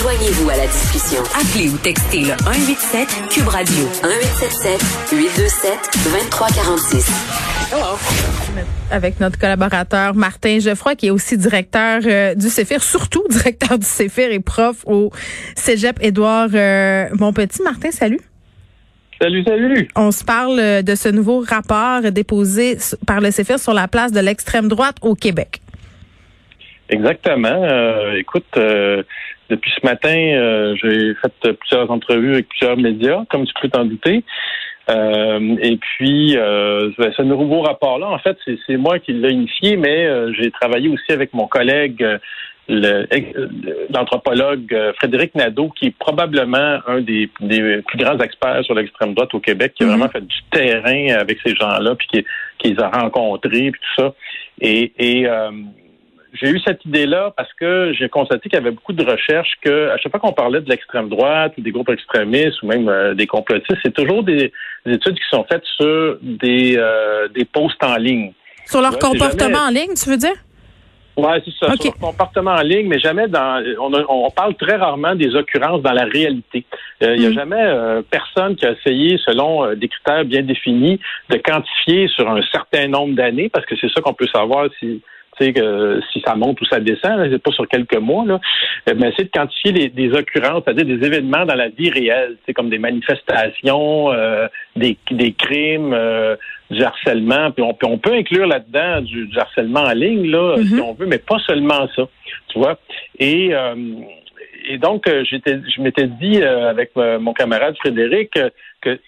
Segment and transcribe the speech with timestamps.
[0.00, 1.20] Joignez-vous à la discussion.
[1.36, 3.84] Appelez ou textez le 187 Cube Radio.
[4.02, 4.80] 1877
[5.12, 5.72] 827
[6.04, 7.04] 2346.
[8.90, 13.84] avec notre collaborateur Martin Geoffroy, qui est aussi directeur euh, du CEFIR, surtout directeur du
[13.84, 15.10] CEFIR et prof au
[15.54, 17.62] Cégep Édouard euh, Montpetit.
[17.62, 18.20] Martin, salut.
[19.20, 19.88] Salut, salut.
[19.96, 24.12] On se parle euh, de ce nouveau rapport déposé par le CEFIR sur la place
[24.12, 25.60] de l'extrême droite au Québec.
[26.90, 27.48] Exactement.
[27.48, 29.02] Euh, écoute, euh,
[29.50, 33.84] depuis ce matin, euh, j'ai fait plusieurs entrevues avec plusieurs médias, comme tu peux t'en
[33.84, 34.22] douter.
[34.88, 40.06] Euh, et puis, euh, ce nouveau rapport-là, en fait, c'est moi qui l'ai initié, mais
[40.06, 42.04] euh, j'ai travaillé aussi avec mon collègue,
[42.68, 43.06] le-
[43.92, 49.14] l'anthropologue euh, Frédéric Nadeau, qui est probablement un des, des plus grands experts sur l'extrême
[49.14, 49.92] droite au Québec, qui a Mhm.
[49.92, 52.24] vraiment fait du terrain avec ces gens-là, puis qui,
[52.58, 54.14] qui les a rencontrés, puis tout ça.
[54.60, 55.50] Et, et euh,
[56.32, 59.88] j'ai eu cette idée-là parce que j'ai constaté qu'il y avait beaucoup de recherches que
[59.90, 63.14] à chaque fois qu'on parlait de l'extrême droite ou des groupes extrémistes ou même euh,
[63.14, 64.52] des complotistes, c'est toujours des,
[64.86, 68.32] des études qui sont faites sur des, euh, des posts en ligne.
[68.66, 70.34] Sur leur comportement jamais- en ligne, tu veux dire?
[71.16, 73.62] Ouais, c'est ça, sur le comportement en ligne, mais jamais dans.
[73.80, 76.64] On, a- on parle très rarement des occurrences dans la réalité.
[77.02, 77.34] Euh, Il n'y a Mm.
[77.34, 80.98] jamais euh, personne qui a essayé, selon euh, des critères bien définis,
[81.28, 85.02] de quantifier sur un certain nombre d'années, parce que c'est ça qu'on peut savoir si
[85.40, 88.38] tu sais, que si ça monte ou ça descend, c'est pas sur quelques mois, là.
[88.88, 92.36] Euh, mais c'est de quantifier les, des occurrences, c'est-à-dire des événements dans la vie réelle,
[92.44, 94.46] c'est comme des manifestations, euh,
[94.76, 96.36] des, des crimes, euh,
[96.70, 100.56] du harcèlement, puis on, puis on peut inclure là-dedans du, du harcèlement en ligne, là,
[100.58, 100.80] si Mhm.
[100.82, 102.02] on veut, mais pas seulement ça,
[102.48, 102.78] tu vois.
[103.18, 103.74] Et, euh,
[104.68, 108.50] et donc, j'étais, je m'étais dit euh, avec euh, mon camarade Frédéric euh,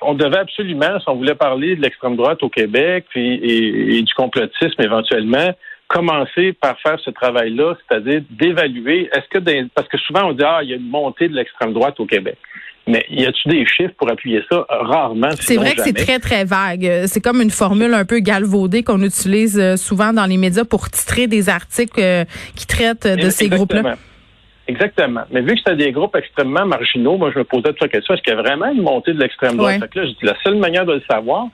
[0.00, 4.02] qu'on devait absolument, si on voulait parler de l'extrême droite au Québec puis, et, et
[4.02, 5.50] du complotisme éventuellement,
[5.92, 10.60] commencer par faire ce travail-là, c'est-à-dire d'évaluer, est-ce que, parce que souvent on dit, ah,
[10.62, 12.38] il y a une montée de l'extrême droite au Québec.
[12.88, 14.66] Mais y a-tu des chiffres pour appuyer ça?
[14.68, 15.30] Rarement.
[15.38, 17.04] C'est vrai que c'est très, très vague.
[17.06, 20.90] C'est comme une formule un peu galvaudée qu'on utilise euh, souvent dans les médias pour
[20.90, 22.24] titrer des articles euh,
[22.56, 23.96] qui traitent de ces groupes-là.
[24.66, 25.22] Exactement.
[25.30, 28.14] Mais vu que c'était des groupes extrêmement marginaux, moi, je me posais toute la question,
[28.14, 29.74] est-ce qu'il y a vraiment une montée de l'extrême droite?
[29.74, 29.80] Ouais.
[29.80, 31.48] Fait que là, je dis, la seule manière de le savoir,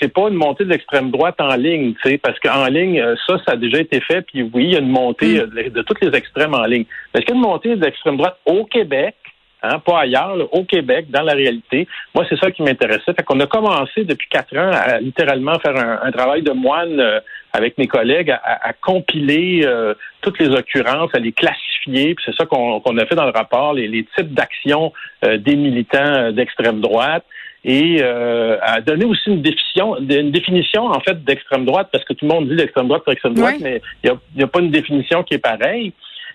[0.00, 3.14] c'est pas une montée de l'extrême droite en ligne, tu sais, parce qu'en ligne, euh,
[3.26, 5.40] ça, ça a déjà été fait, puis oui, il y a une montée Mm.
[5.40, 6.84] euh, de, de toutes les extrêmes en ligne.
[7.12, 9.14] Mais est-ce qu'il y a une montée de l'extrême droite au Québec?
[9.60, 11.88] Hein, pas ailleurs, là, au Québec, dans la réalité?
[12.14, 13.12] Moi, c'est ça qui m'intéressait.
[13.12, 17.00] Fait qu'on a commencé depuis quatre ans à littéralement faire un, un travail de moine
[17.00, 17.18] euh,
[17.52, 22.14] avec mes collègues, à, compiler euh, toutes les occurrences, à les classifier.
[22.14, 24.92] Puis c'est ça qu'on a fait dans le rapport, les, les types d'actions
[25.24, 27.24] euh, des militants d'extrême droite
[27.64, 32.12] et euh, à donner aussi une définition, une définition en fait d'extrême droite, parce que
[32.12, 34.60] tout le monde dit l'extrême droite c'est l'extrême droite, mais il n'y a, a pas
[34.60, 35.92] une définition qui est pareille.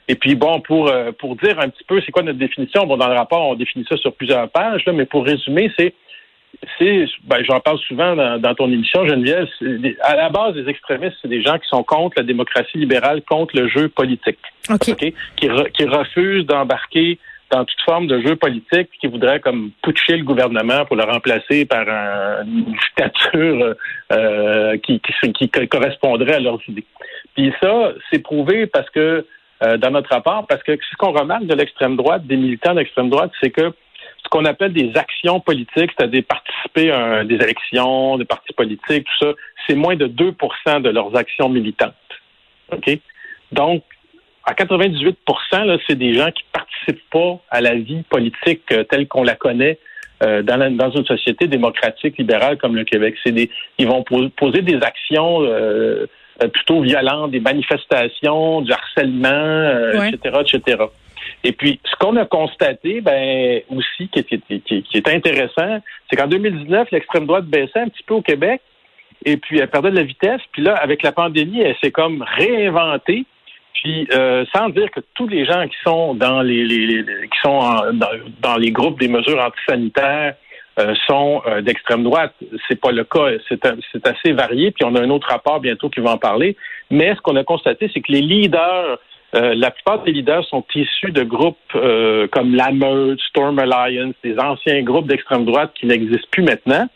[0.10, 2.98] Et puis bon, pour euh, pour dire un petit peu c'est quoi notre définition, bon
[2.98, 5.94] dans le rapport on définit ça sur plusieurs pages, là, mais pour résumer, c'est
[6.78, 9.48] c'est ben, j'en parle souvent dans, dans ton émission, Geneviève,
[10.02, 13.56] à la base des extrémistes, c'est des gens qui sont contre la démocratie libérale, contre
[13.58, 14.38] le jeu politique.
[14.70, 14.90] OK.
[14.90, 15.14] OK?
[15.36, 17.18] Qui, re- qui refusent d'embarquer
[17.54, 21.66] dans toute forme de jeu politique, qui voudraient comme putcher le gouvernement pour le remplacer
[21.66, 23.76] par un- une dictature
[24.12, 26.86] euh, qui, qui, qui co- correspondrait à leurs idées.
[27.36, 29.26] Puis ça, c'est prouvé parce que
[29.64, 33.10] euh, dans notre rapport, parce que ce qu'on remarque de l'extrême droite, des militants d'extrême
[33.10, 33.72] droite, c'est que
[34.24, 39.26] ce qu'on appelle des actions politiques, c'est-à-dire participer à des élections, des partis politiques, tout
[39.28, 39.32] ça,
[39.68, 41.94] c'est moins de 2% de leurs actions militantes.
[42.72, 42.98] OK?
[43.52, 43.84] Donc,
[44.46, 45.18] à 98
[45.66, 49.36] là, c'est des gens qui participent pas à la vie politique euh, telle qu'on la
[49.36, 49.78] connaît
[50.24, 53.16] euh, dans, la- dans une société démocratique libérale comme le Québec.
[53.24, 56.08] C'est des, ils vont pos- poser des actions euh,
[56.42, 60.10] euh, plutôt violentes, des manifestations, du harcèlement, euh, Ouais.
[60.14, 60.84] etc., etc.
[61.46, 64.98] Et puis, ce qu'on a constaté, ben aussi, qui est, qui est- qui est- qui
[64.98, 65.80] est intéressant,
[66.10, 68.62] c'est qu'en 2019, l'extrême droite baissait un petit peu au Québec,
[69.26, 70.42] et puis elle perdait de la vitesse.
[70.52, 73.26] Puis là, avec la pandémie, elle s'est comme réinventée.
[73.74, 77.40] Puis euh, sans dire que tous les gens qui sont dans les, les- les- qui
[77.44, 78.10] sont en- dans,
[78.42, 80.36] dans les groupes des mesures antisanitaires
[80.80, 82.34] euh, sont euh, d'extrême droite,
[82.68, 83.28] c'est pas le cas.
[83.50, 84.72] C'est assez varié.
[84.72, 86.56] Puis on a un autre rapport bientôt qui va en parler.
[86.90, 88.98] Mais ce qu'on a constaté, c'est que les leaders
[89.36, 94.14] euh, la plupart des leaders sont issus de groupes euh, comme la Meute, Storm Alliance,
[94.24, 96.88] des anciens groupes d'extrême droite qui n'existent plus maintenant.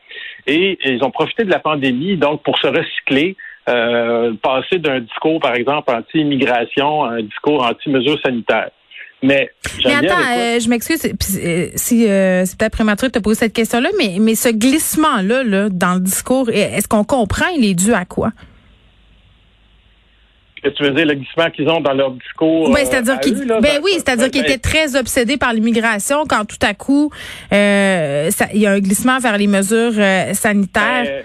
[0.45, 3.35] Et, ils ont profité de la pandémie donc pour se recycler,
[3.67, 8.71] euh, passer d'un discours, par exemple, anti-immigration à un discours anti-mesures sanitaires.
[9.23, 9.49] Mais,
[9.83, 14.35] mais attends, je m'excuse si c'est peut-être prématuré de te poser cette question-là, mais, mais
[14.35, 18.29] ce glissement-là là, dans le discours, est-ce qu'on comprend il est dû à quoi?
[20.69, 22.71] que tu veux dire, le glissement qu'ils ont dans leur discours.
[22.71, 26.73] Ben, c'est-à-dire qu'ils, ben oui, c'est-à-dire qu'ils étaient très obsédés par l'immigration quand tout à
[26.73, 27.11] coup,
[27.53, 31.03] euh, il y a un glissement vers les mesures euh, sanitaires.
[31.03, 31.23] Ben,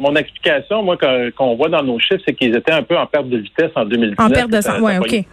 [0.00, 0.96] mon explication, moi,
[1.36, 3.84] qu'on voit dans nos chiffres, c'est qu'ils étaient un peu en perte de vitesse en
[3.84, 4.18] 2019.
[4.18, 5.24] En perte de sang, oui, OK.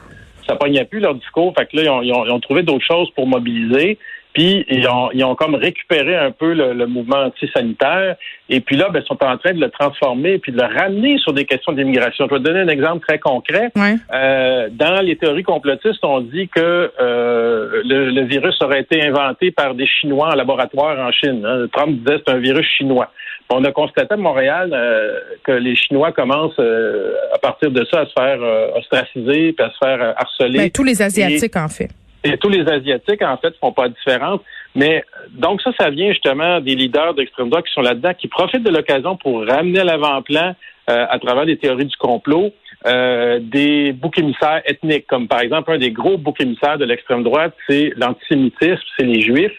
[0.47, 1.53] Ça pognait plus leur discours.
[1.57, 3.97] Fait que là, ils ont, ils ont trouvé d'autres choses pour mobiliser.
[4.37, 8.17] Puis ils ont, ils ont comme récupéré un peu le, mouvement anti-sanitaire.
[8.49, 11.17] Et puis là, ben, ils sont en train de le transformer puis de le ramener
[11.17, 12.27] sur des questions d'immigration.
[12.29, 13.71] Je vais te donner un exemple très concret.
[14.13, 19.73] Euh, dans les théories complotistes, on dit que euh, le, virus aurait été inventé par
[19.73, 21.43] des Chinois en laboratoire en Chine.
[21.43, 21.65] Hein.
[21.73, 23.09] Trump disait que c'est un virus chinois.
[23.49, 28.05] On a constaté à Montréal euh, que les Chinois commencent à partir de ça à
[28.05, 28.39] se faire
[28.75, 30.59] ostraciser puis à se faire harceler.
[30.59, 31.89] Ben, tous les Asiatiques, en fait.
[32.23, 34.41] Et tous les Asiatiques, en fait, font pas de différence.
[34.75, 38.63] Mais donc ça, ça vient justement des leaders d'extrême droite qui sont là-dedans, qui profitent
[38.63, 40.55] de l'occasion pour ramener à l'avant-plan,
[40.89, 42.51] euh, à travers des théories du complot,
[42.85, 47.23] euh, des boucs émissaires ethniques, comme par exemple un des gros boucs émissaires de l'extrême
[47.23, 49.57] droite, c'est l'antisémitisme, c'est les Juifs.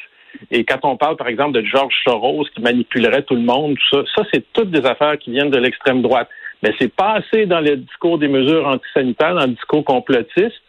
[0.50, 3.96] Et quand on parle, par exemple, de George Soros qui manipulerait tout le monde, tout
[3.96, 6.28] ça, ça c'est toutes des affaires qui viennent de l'extrême droite.
[6.62, 10.62] Mais c'est passé dans le discours des mesures antisanitaires, dans le discours complotiste.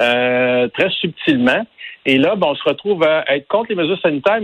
[0.00, 1.64] Euh, très subtilement.
[2.04, 4.40] Et là, ben, on se retrouve à être contre les mesures sanitaires,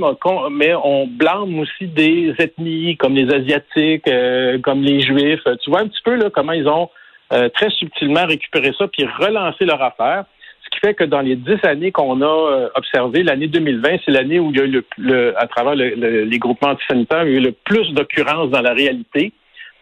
[0.50, 5.42] mais on blâme aussi des ethnies comme les Asiatiques, euh, comme les Juifs.
[5.62, 6.88] Tu vois un petit peu là, comment ils ont
[7.32, 10.24] euh, très subtilement récupéré ça puis relancé leur affaire.
[10.72, 14.38] Ce qui fait que dans les dix années qu'on a observé, l'année 2020, c'est l'année
[14.38, 17.42] où il y a eu le, à travers les groupements antisanitaires, il y a eu
[17.42, 19.32] le plus d'occurrences dans la réalité.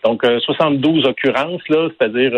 [0.03, 2.33] Donc 72 occurrences, là, c'est-à-dire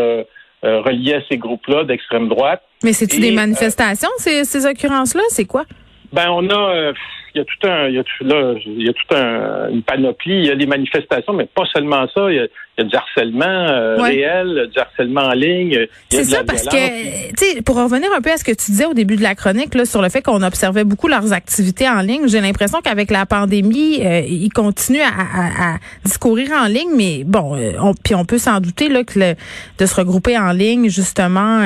[0.63, 2.63] reliées à ces groupes-là d'extrême droite.
[2.83, 5.23] Mais c'est-tu des euh, manifestations, ces, ces occurrences-là?
[5.29, 5.65] C'est quoi?
[6.13, 6.93] Ben, on a, euh,
[7.35, 9.69] il y a tout un, il y a tout, là, il y a tout un,
[9.71, 10.39] une panoplie.
[10.39, 12.31] Il y a des manifestations, mais pas seulement ça.
[12.31, 12.47] Il y a,
[12.79, 15.87] il y a du harcèlement euh, réel, du harcèlement en ligne.
[16.09, 18.87] C'est ça, parce que, tu sais, pour revenir un peu à ce que tu disais
[18.87, 22.01] au début de la chronique, là, sur le fait qu'on observait beaucoup leurs activités en
[22.01, 26.91] ligne, j'ai l'impression qu'avec la pandémie, euh, ils continuent à, à, à, discourir en ligne,
[26.97, 29.35] mais bon, euh, on, puis on peut s'en douter là que le,
[29.79, 31.61] de se regrouper en ligne, justement,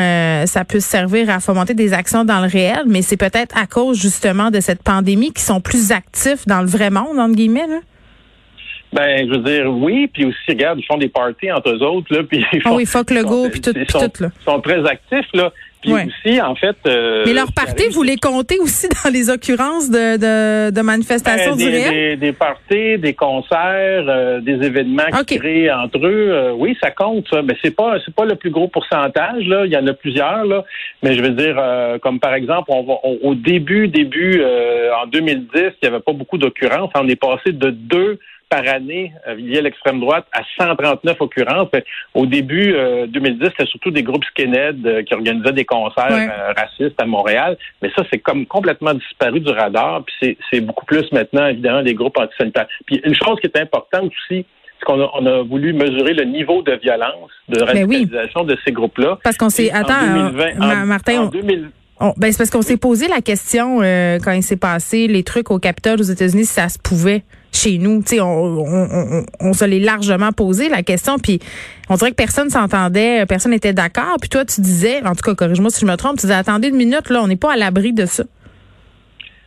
[0.47, 4.01] ça peut servir à fomenter des actions dans le réel, mais c'est peut-être à cause
[4.01, 7.67] justement de cette pandémie qu'ils sont plus actifs dans le vrai monde, entre guillemets.
[7.67, 7.81] Là?
[8.93, 12.15] Ben, je veux dire, oui, puis aussi, regarde, ils font des parties entre eux autres,
[12.15, 14.31] là, puis ils ah font, oui, fuck le go, puis tout, puis tout, là.
[14.41, 15.53] Ils sont très actifs, là.
[15.85, 16.77] Puis aussi, en fait...
[16.87, 21.53] Euh, Mais leur parties, vous les comptez aussi dans les occurrences de, de, de manifestations
[21.53, 21.91] ben, des, du réel?
[21.91, 26.31] Des, des parties, des concerts, euh, des événements qui créent entre eux.
[26.31, 27.43] Euh, oui, ça compte, ça.
[27.43, 29.67] Mais c'est pas c'est pas le plus gros pourcentage, là.
[29.67, 30.65] Il y en a plusieurs, là.
[31.03, 31.61] Mais je veux dire,
[32.03, 36.39] comme par exemple, on va, au début, début, en 2010, il n'y avait pas beaucoup
[36.39, 36.91] d'occurrences.
[36.95, 38.19] On est passé de deux
[38.55, 41.69] par année euh, liés à l'extrême droite à 139 occurrences.
[42.15, 42.73] Au début
[43.09, 47.57] 2010, euh, c'était surtout des groupes skinhead euh, qui organisaient des concerts racistes à Montréal.
[47.83, 50.05] Mais ça, c'est comme complètement disparu du radar.
[50.05, 52.69] Puis c'est beaucoup plus maintenant, évidemment, des groupes antisanitaires.
[52.87, 54.47] Puis une chose qui est importante aussi,
[54.79, 58.73] c'est qu'on a, on a voulu mesurer le niveau de violence, de radicalisation de ces
[58.73, 59.19] groupes-là.
[59.25, 59.71] Parce qu'on s'est...
[59.73, 60.31] Attends,
[60.87, 61.23] Martin...
[61.23, 61.71] En 2000,
[62.17, 65.59] ben c'est parce qu'on s'est posé la question quand il s'est passé les trucs au
[65.59, 67.23] Capitole aux États-Unis si ça se pouvait
[67.57, 68.03] chez nous.
[68.03, 71.41] Tu sais, on, on, on, se l'est largement posé la question, puis
[71.89, 74.17] on dirait que personne s'entendait, personne n'était d'accord.
[74.21, 76.69] Puis toi, tu disais, en tout cas, corrige-moi si je me trompe, tu disais, attendez
[76.69, 78.25] une minute, là, on n'est pas à l'abri de ça.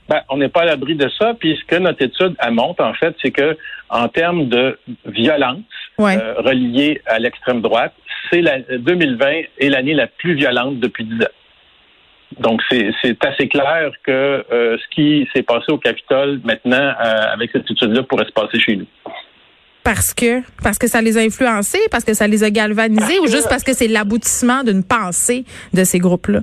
[0.10, 1.34] Ben, on n'est pas à l'abri de ça.
[1.38, 3.58] Puis ce que notre étude montre, en fait, c'est que
[3.90, 5.60] en termes de violence
[6.00, 7.94] euh, reliée à l'extrême droite,
[8.30, 9.28] c'est la 2020
[9.60, 11.37] est l'année la plus violente depuis dix ans.
[12.40, 14.12] Donc, c'est assez clair que
[14.52, 18.60] euh, ce qui s'est passé au Capitole maintenant, euh, avec cette étude-là, pourrait se passer
[18.60, 18.88] chez nous.
[19.84, 23.28] Parce que parce que ça les a influencés, parce que ça les a galvanisés, ou
[23.28, 26.42] juste parce que c'est l'aboutissement d'une pensée de ces groupes-là?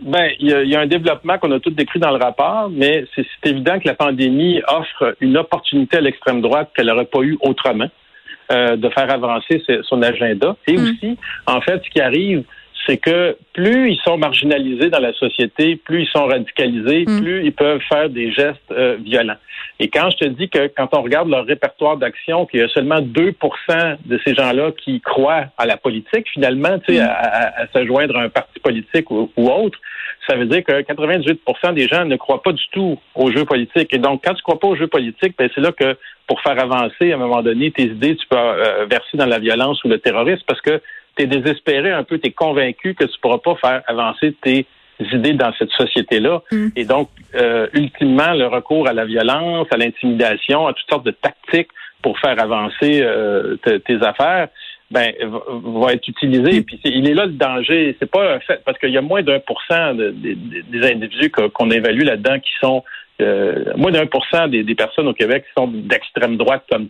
[0.00, 3.24] Ben, il y, a un développement qu'on a tout décrit dans le rapport, mais c'est
[3.44, 7.88] évident que la pandémie offre une opportunité à l'extrême droite qu'elle n'aurait pas eu autrement
[8.52, 10.56] euh, de faire avancer son agenda.
[10.66, 10.82] Et mm.
[10.82, 12.42] aussi, en fait, ce qui arrive,
[12.86, 17.20] c'est que plus ils sont marginalisés dans la société, plus ils sont radicalisés, Mm.
[17.22, 19.36] plus ils peuvent faire des gestes euh, violents.
[19.80, 22.68] Et quand je te dis que quand on regarde leur répertoire d'action, qu'il y a
[22.68, 27.06] seulement 2% de ces gens-là qui croient à la politique, finalement, tu sais, Mm.
[27.06, 29.78] à, à- à se joindre à un parti politique ou, ou autre,
[30.28, 31.40] ça veut dire que 98
[31.74, 33.92] des gens ne croient pas du tout aux jeux politiques.
[33.92, 36.58] Et donc, quand tu crois pas aux jeux politiques, ben, c'est là que pour faire
[36.58, 39.88] avancer, à un moment donné, tes idées, tu peux euh, verser dans la violence ou
[39.88, 40.80] le terrorisme parce que
[41.16, 44.66] tu es désespéré un peu, tu es convaincu que tu pourras pas faire avancer tes
[45.00, 46.42] idées dans cette société-là.
[46.52, 46.68] Mm.
[46.76, 51.10] Et donc, euh, ultimement, le recours à la violence, à l'intimidation, à toutes sortes de
[51.10, 51.70] tactiques
[52.02, 54.48] pour faire avancer euh, te- tes affaires,
[54.90, 56.62] ben, va- être utilisé.
[56.62, 57.96] Puis c'est- il est là le danger.
[57.98, 60.60] C'est pas un fait parce qu'il y a moins d'un pour cent de- de- de-
[60.70, 62.84] des individus qu'on évalue là-dedans qui sont
[63.20, 66.88] euh, moins d'un pour cent des, des personnes au Québec qui sont d'extrême droite comme.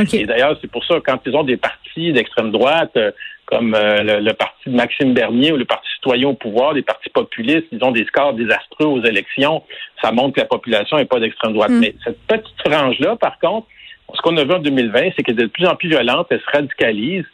[0.00, 0.12] OK.
[0.14, 3.12] Et d'ailleurs, c'est pour ça quand ils ont des partis d'extrême droite, euh,
[3.52, 6.80] comme euh, le, le parti de Maxime Bernier ou le Parti citoyen au pouvoir, des
[6.80, 9.62] partis populistes, ils ont des scores désastreux aux élections.
[10.00, 11.70] Ça montre que la population n'est pas d'extrême droite.
[11.70, 11.80] Mm.
[11.80, 13.66] Mais cette petite frange-là, par contre,
[14.14, 16.40] ce qu'on a vu en 2020, c'est qu'elle est de plus en plus violente, elle
[16.40, 17.24] se radicalise.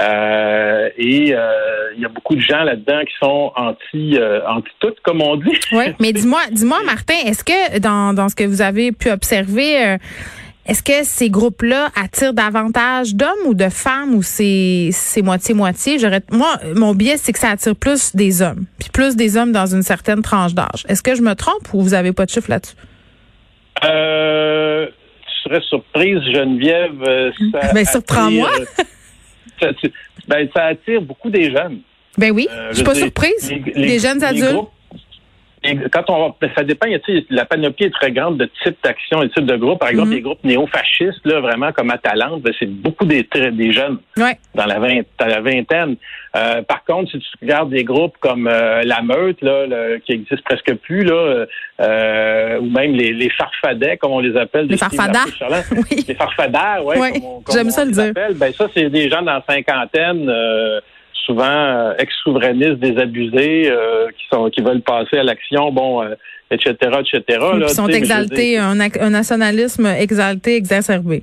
[0.00, 4.70] Euh, et euh, il y a beaucoup de gens là-dedans qui sont anti, euh, anti
[4.78, 5.58] tout, comme on dit.
[5.72, 9.96] Oui, mais dis-moi, dis-moi, Martin, est-ce que dans, dans ce que vous avez pu observer,
[10.66, 14.90] est-ce que ces groupes-là attirent davantage d'hommes ou de femmes ou c'est
[15.22, 15.98] moitié-moitié?
[16.30, 19.66] Moi, mon biais, c'est que ça attire plus des hommes, puis plus des hommes dans
[19.66, 20.84] une certaine tranche d'âge.
[20.88, 22.74] Est-ce que je me trompe ou vous avez pas de chiffre là-dessus?
[23.84, 27.02] Euh, tu serais surprise, Geneviève.
[27.06, 28.48] euh, Ça Ben, surprends-moi.
[28.54, 28.86] attire-
[29.60, 29.88] ça,
[30.28, 31.80] ben, ça attire beaucoup des jeunes.
[32.16, 33.50] Ben oui, Euh, je suis pas dire, surprise.
[33.50, 34.52] les- les- des jeunes adultes.
[34.52, 34.70] groupes,
[35.92, 36.86] quand on ça dépend,
[37.30, 39.78] la panoplie est très grande de types d'actions et de types de groupes.
[39.80, 40.14] Par exemple, Mhm.
[40.14, 44.36] les groupes néo-fascistes, là, vraiment comme Atalante, ben, c'est beaucoup des, des jeunes Ouais.
[44.54, 45.96] dans la, vingt- dans la vingtaine.
[46.36, 50.12] Euh, par contre, si tu regardes des groupes comme euh, la Meute, là, le- qui
[50.12, 51.46] existe presque plus, là,
[51.80, 54.76] euh, ou même les, les farfadets, comme on les appelle, Les.
[54.76, 55.62] Marcus-Charland.
[55.90, 56.04] Oui.
[56.08, 57.12] Les farfadars, ouais, Ouais,
[57.52, 58.04] j'aime on ça le dire.
[58.10, 58.34] appelle.
[58.34, 60.80] Ben ça, c'est des gens dans la cinquantaine, euh,
[61.24, 66.14] souvent euh, ex-souverainistes désabusés, euh, qui sont qui veulent passer à l'action, bon, euh,
[66.50, 67.22] etc., etc.
[67.26, 68.74] Puis là, ils sont exaltés, un,
[69.10, 71.22] nationalisme exalté, exacerbé.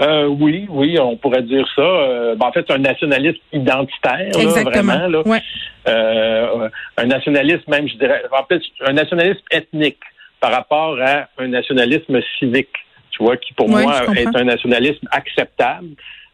[0.00, 1.82] euh, oui, oui, on pourrait dire ça.
[1.82, 4.92] Euh, ben, en fait, c'est un nationalisme identitaire, là, Exactement.
[4.94, 5.08] vraiment.
[5.08, 5.22] Là.
[5.26, 5.42] Ouais.
[5.88, 10.00] Euh, un nationalisme même, je dirais, en fait, un nationalisme ethnique
[10.40, 12.72] par rapport à un nationalisme civique,
[13.10, 15.88] tu vois, qui pour Ouais, moi est un nationalisme acceptable.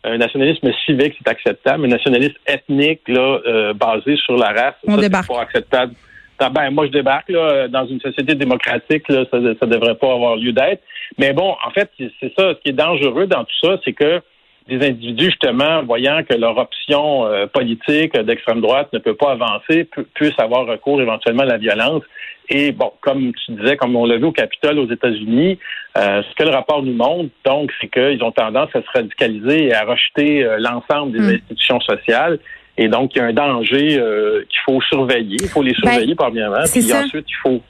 [0.04, 1.84] Un nationalisme civique, c'est acceptable.
[1.84, 5.94] Un nationalisme ethnique, là, euh, basé sur la race, c'est pas acceptable.
[6.40, 10.12] Ah, Ben, moi, je débarque là, dans une société démocratique, là, ça ne devrait pas
[10.12, 10.82] avoir lieu d'être.
[11.18, 12.54] Mais bon, en fait, c'est c'est ça.
[12.54, 14.22] Ce qui est dangereux dans tout ça, c'est que
[14.68, 19.84] des individus, justement, voyant que leur option euh, politique d'extrême droite ne peut pas avancer,
[19.84, 22.02] pu- puissent avoir recours éventuellement à la violence.
[22.50, 25.58] Et bon, comme tu disais, comme on l'a vu au Capitole aux États-Unis,
[25.96, 29.66] euh, ce que le rapport nous montre, donc, c'est qu'ils ont tendance à se radicaliser
[29.68, 31.28] et à rejeter euh, l'ensemble des Mm.
[31.37, 32.38] institutions sociales.
[32.76, 35.37] Et donc, il y a un danger euh, qu'il faut surveiller.
[35.40, 36.56] Il faut les surveiller, premièrement.
[36.58, 37.00] Ben, c'est Puis ça.
[37.04, 37.60] ensuite, il faut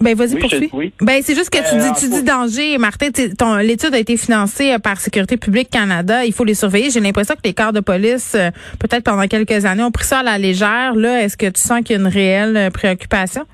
[0.00, 0.68] Ben vas-y Oui, poursuis.
[0.72, 0.92] je- oui.
[1.00, 3.08] Ben c'est juste que tu Euh, dis tu dis danger Martin,
[3.38, 6.90] ton l'étude a été financée euh, par Sécurité publique Canada, il faut les surveiller.
[6.90, 10.18] J'ai l'impression que les corps de police euh, peut-être pendant quelques années ont pris ça
[10.18, 10.94] à la légère.
[10.94, 13.44] Là, est-ce que tu sens qu'il y a une réelle préoccupation?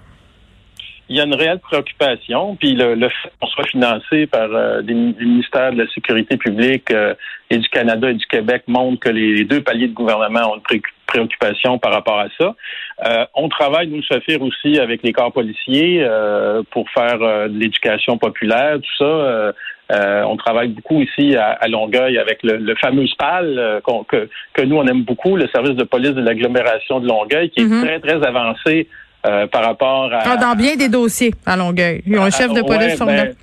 [1.10, 2.56] Il y a une réelle préoccupation.
[2.56, 6.36] Puis le, le fait qu'on soit financé par euh, des, des ministères de la sécurité
[6.36, 7.14] publique euh,
[7.50, 10.54] et du Canada et du Québec montre que les, les deux paliers de gouvernement ont
[10.56, 12.54] une pré- préoccupation par rapport à ça.
[13.04, 17.58] Euh, on travaille, nous, Sophir, aussi avec les corps policiers euh, pour faire euh, de
[17.58, 19.04] l'éducation populaire, tout ça.
[19.04, 19.52] Euh,
[19.92, 24.04] euh, on travaille beaucoup ici à, à Longueuil avec le, le fameux SPAL euh, qu'on-
[24.04, 27.62] que, que nous, on aime beaucoup, le service de police de l'agglomération de Longueuil, qui
[27.62, 28.86] est très, très avancé
[29.26, 30.20] euh, par rapport à...
[30.24, 32.02] Ah, Dans bien des dossiers à Longueuil.
[32.06, 33.28] Ils ont un chef de Ah, police ouais, formidable.
[33.30, 33.36] ben,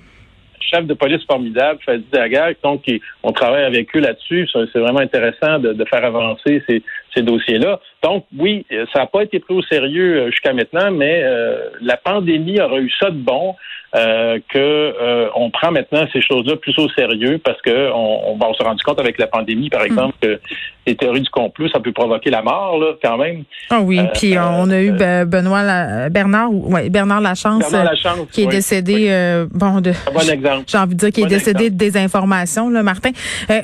[0.60, 2.52] chef de police formidable, Fadi Daguerre.
[2.62, 2.84] Donc,
[3.22, 4.46] on travaille avec eux là-dessus.
[4.52, 6.82] C'est vraiment intéressant de, de faire avancer ces,
[7.18, 7.80] ces dossiers-là.
[8.02, 11.56] Donc, oui, euh, ça n'a pas été pris au sérieux euh, jusqu'à maintenant, mais euh,
[11.80, 13.54] la pandémie aura eu ça de bon
[13.96, 18.38] euh, que euh, on prend maintenant ces choses-là plus au sérieux parce que on, on,
[18.38, 20.38] on s'est rendu compte avec la pandémie, par exemple, que
[20.86, 23.44] les théories du complot, ça peut provoquer la mort, là, quand même.
[23.70, 28.28] Ah oui, puis on a eu Benoît La- Bernard ou- ouais, Bernard Lachance Bernard Lachance,
[28.32, 28.94] qui est oui, décédé
[29.42, 29.58] oui.
[29.58, 30.64] bon de bon exemple.
[30.66, 31.72] J'ai envie de dire qu'il est Bon décédé exemple.
[31.72, 33.10] de désinformation, là, Martin.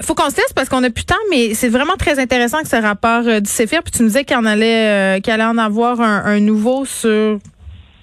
[0.02, 2.60] Faut qu'on se laisse parce qu'on a plus de temps, mais c'est vraiment très intéressant
[2.62, 3.82] que ce rapport du CEFIR.
[3.84, 6.84] Puis tu me disais qu'il en allait, euh, qu'il allait en avoir un, un nouveau
[6.84, 7.38] sur.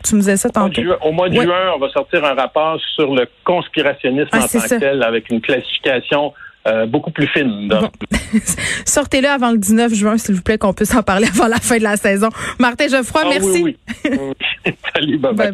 [0.03, 0.87] Tu me disais ça Au mois de tantôt.
[0.87, 1.45] juin- Au mois de Ouais.
[1.45, 4.75] juin, on va sortir un rapport sur le conspirationnisme Ah, en tant ça.
[4.75, 6.33] que tel, avec une classification
[6.67, 7.67] euh, beaucoup plus fine.
[7.69, 7.89] Bon.
[8.85, 11.77] sortez-le avant le 19 juin, s'il vous plaît, qu'on puisse en parler avant la fin
[11.77, 12.29] de la saison.
[12.59, 13.63] Martin Geoffroy, Ah merci.
[13.63, 14.73] oui, oui.
[14.93, 15.45] Salut, bye bye.
[15.47, 15.51] Bye